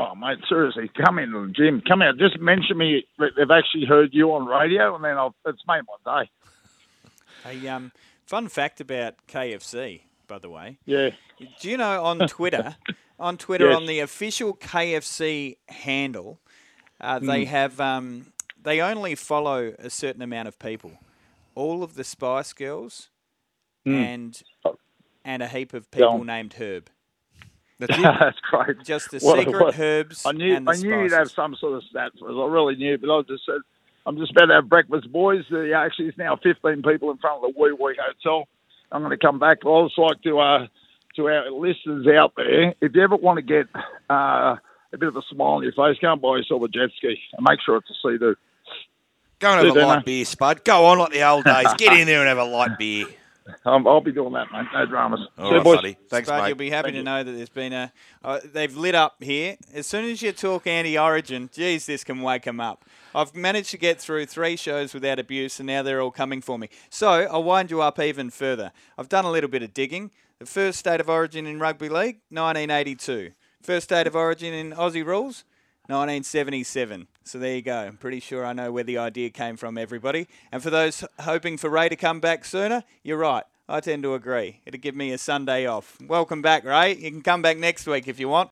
Oh, 0.00 0.14
mate, 0.14 0.38
seriously, 0.48 0.88
come 1.04 1.18
in, 1.18 1.32
the 1.32 1.52
gym. 1.56 1.82
Come 1.86 2.02
out. 2.02 2.18
Just 2.18 2.38
mention 2.38 2.78
me 2.78 3.04
that 3.18 3.30
they've 3.36 3.50
actually 3.50 3.84
heard 3.84 4.10
you 4.12 4.32
on 4.32 4.46
radio, 4.46 4.94
and 4.94 5.04
then 5.04 5.18
I've, 5.18 5.32
it's 5.46 5.62
made 5.66 5.82
my 6.04 6.22
day. 6.22 6.30
A 7.64 7.68
um, 7.68 7.92
fun 8.24 8.46
fact 8.48 8.80
about 8.80 9.14
KFC, 9.26 10.02
by 10.28 10.38
the 10.38 10.50
way. 10.50 10.78
Yeah. 10.84 11.10
Do 11.60 11.68
you 11.68 11.76
know 11.76 12.04
on 12.04 12.18
Twitter, 12.28 12.76
on 13.18 13.38
Twitter, 13.38 13.70
Yes. 13.70 13.76
on 13.76 13.86
the 13.86 13.98
official 14.00 14.54
KFC 14.54 15.56
handle, 15.68 16.38
uh, 17.00 17.18
they 17.18 17.44
have 17.46 17.80
um, 17.80 18.32
they 18.62 18.80
only 18.80 19.14
follow 19.14 19.74
a 19.78 19.90
certain 19.90 20.22
amount 20.22 20.48
of 20.48 20.58
people. 20.58 20.92
All 21.54 21.82
of 21.82 21.94
the 21.94 22.04
Spice 22.04 22.52
Girls, 22.52 23.08
and 23.84 24.40
and 25.24 25.42
a 25.42 25.48
heap 25.48 25.74
of 25.74 25.90
people 25.90 26.08
on. 26.08 26.26
named 26.26 26.54
Herb. 26.54 26.88
That's. 27.78 27.96
That's 28.02 28.38
great. 28.50 28.82
Just 28.84 29.10
the 29.10 29.18
What- 29.20 29.38
secret 29.38 29.60
what- 29.62 29.78
herbs 29.78 30.24
I 30.26 30.32
knew 30.32 30.54
I 30.54 30.76
knew 30.76 31.02
you'd 31.02 31.12
have 31.12 31.30
some 31.30 31.54
sort 31.56 31.74
of 31.74 31.82
stats. 31.94 32.22
I 32.22 32.46
really 32.46 32.76
knew, 32.76 32.98
but 32.98 33.10
I 33.10 33.22
just 33.22 33.44
said 33.46 33.60
I'm 34.06 34.16
just 34.16 34.32
about 34.32 34.46
to 34.46 34.54
have 34.54 34.68
breakfast, 34.68 35.10
boys. 35.12 35.44
Uh, 35.52 35.70
actually, 35.74 36.06
it's 36.08 36.18
now 36.18 36.36
15 36.36 36.82
people 36.82 37.10
in 37.10 37.18
front 37.18 37.44
of 37.44 37.52
the 37.54 37.60
Woy 37.60 37.70
Woy 37.78 37.94
Hotel. 37.98 38.48
I'm 38.90 39.02
going 39.02 39.10
to 39.16 39.24
come 39.24 39.38
back. 39.38 39.58
But 39.62 39.70
I 39.78 39.84
just 39.86 39.98
like 39.98 40.22
to 40.22 40.38
uh, 40.38 40.66
to 41.16 41.26
our 41.28 41.50
listeners 41.50 42.06
out 42.06 42.32
there, 42.36 42.74
if 42.80 42.94
you 42.94 43.02
ever 43.02 43.16
want 43.16 43.36
to 43.38 43.42
get 43.42 43.66
uh, 44.08 44.56
a 44.92 44.98
bit 44.98 45.08
of 45.08 45.16
a 45.16 45.22
smile 45.30 45.48
on 45.54 45.62
your 45.62 45.72
face, 45.72 45.96
go 46.00 46.12
and 46.12 46.20
buy 46.22 46.36
yourself 46.36 46.62
a 46.62 46.68
jet 46.68 46.90
ski 46.96 47.18
and 47.36 47.46
make 47.48 47.60
sure 47.64 47.76
it's 47.76 47.90
a 47.90 47.94
Sea-Doo. 47.94 48.36
Go 49.40 49.48
and 49.50 49.56
have 49.58 49.64
Do 49.66 49.70
a 49.70 49.74
dinner. 49.74 49.86
light 49.86 50.04
beer, 50.04 50.24
Spud. 50.24 50.64
Go 50.64 50.86
on 50.86 50.98
like 50.98 51.12
the 51.12 51.22
old 51.28 51.44
days. 51.44 51.66
Get 51.76 51.92
in 51.92 52.06
there 52.06 52.20
and 52.20 52.28
have 52.28 52.38
a 52.38 52.44
light 52.44 52.76
beer. 52.78 53.06
Um, 53.64 53.86
I'll 53.86 54.02
be 54.02 54.12
doing 54.12 54.32
that, 54.34 54.48
mate. 54.52 54.66
No 54.74 54.84
dramas. 54.84 55.20
All 55.38 55.48
See 55.48 55.54
right, 55.54 55.64
boys. 55.64 55.76
buddy. 55.76 55.96
Thanks, 56.10 56.28
Spud, 56.28 56.42
mate. 56.42 56.48
you'll 56.48 56.58
be 56.58 56.68
happy 56.70 56.86
Thank 56.88 56.94
to 56.94 56.98
you. 56.98 57.04
know 57.04 57.22
that 57.24 57.32
there's 57.32 57.48
been 57.48 57.72
a. 57.72 57.92
Uh, 58.22 58.40
they've 58.52 58.76
lit 58.76 58.94
up 58.94 59.22
here. 59.22 59.56
As 59.72 59.86
soon 59.86 60.04
as 60.04 60.20
you 60.20 60.32
talk 60.32 60.66
anti-origin, 60.66 61.48
geez, 61.52 61.86
this 61.86 62.04
can 62.04 62.20
wake 62.20 62.42
them 62.42 62.60
up. 62.60 62.84
I've 63.14 63.34
managed 63.34 63.70
to 63.70 63.78
get 63.78 64.00
through 64.00 64.26
three 64.26 64.56
shows 64.56 64.92
without 64.92 65.18
abuse, 65.18 65.60
and 65.60 65.66
now 65.66 65.82
they're 65.82 66.02
all 66.02 66.10
coming 66.10 66.42
for 66.42 66.58
me. 66.58 66.68
So 66.90 67.08
I'll 67.08 67.42
wind 67.44 67.70
you 67.70 67.80
up 67.80 67.98
even 67.98 68.28
further. 68.28 68.70
I've 68.98 69.08
done 69.08 69.24
a 69.24 69.30
little 69.30 69.48
bit 69.48 69.62
of 69.62 69.72
digging. 69.72 70.10
The 70.40 70.46
first 70.46 70.78
state 70.78 71.00
of 71.00 71.08
origin 71.08 71.46
in 71.46 71.58
rugby 71.58 71.88
league, 71.88 72.18
1982. 72.30 73.30
First 73.62 73.84
state 73.84 74.06
of 74.06 74.14
origin 74.14 74.54
in 74.54 74.70
Aussie 74.70 75.04
rules, 75.04 75.44
1977. 75.86 77.08
So 77.24 77.38
there 77.38 77.56
you 77.56 77.62
go. 77.62 77.76
I'm 77.76 77.96
pretty 77.96 78.20
sure 78.20 78.46
I 78.46 78.52
know 78.52 78.70
where 78.70 78.84
the 78.84 78.98
idea 78.98 79.30
came 79.30 79.56
from, 79.56 79.76
everybody. 79.76 80.28
And 80.52 80.62
for 80.62 80.70
those 80.70 81.04
hoping 81.20 81.56
for 81.56 81.68
Ray 81.68 81.88
to 81.88 81.96
come 81.96 82.20
back 82.20 82.44
sooner, 82.44 82.84
you're 83.02 83.18
right. 83.18 83.44
I 83.68 83.80
tend 83.80 84.04
to 84.04 84.14
agree. 84.14 84.60
It'd 84.64 84.80
give 84.80 84.94
me 84.94 85.12
a 85.12 85.18
Sunday 85.18 85.66
off. 85.66 85.98
Welcome 86.00 86.40
back, 86.40 86.64
Ray. 86.64 86.94
You 86.94 87.10
can 87.10 87.20
come 87.20 87.42
back 87.42 87.58
next 87.58 87.86
week 87.86 88.06
if 88.06 88.20
you 88.20 88.28
want. 88.28 88.46